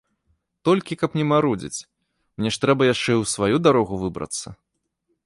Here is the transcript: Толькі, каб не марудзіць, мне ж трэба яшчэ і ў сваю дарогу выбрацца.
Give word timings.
Толькі, 0.67 0.95
каб 1.01 1.17
не 1.19 1.25
марудзіць, 1.31 1.85
мне 2.39 2.49
ж 2.55 2.61
трэба 2.63 2.81
яшчэ 2.93 3.05
і 3.13 3.19
ў 3.21 3.25
сваю 3.35 3.55
дарогу 3.69 3.93
выбрацца. 4.07 4.47